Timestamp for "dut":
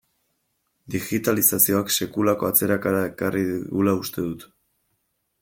4.31-4.49